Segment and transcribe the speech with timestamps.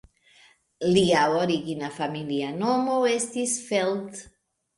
[0.95, 4.25] Lia origina familia nomo estis "Feld".